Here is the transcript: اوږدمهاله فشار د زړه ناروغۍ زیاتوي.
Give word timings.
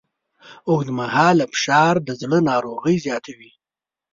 اوږدمهاله 0.69 1.43
فشار 1.53 1.95
د 2.07 2.09
زړه 2.21 2.37
ناروغۍ 2.49 2.95
زیاتوي. 3.05 3.51